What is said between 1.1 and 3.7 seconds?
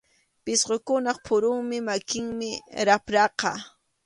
phuruyuq makinmi rapraqa.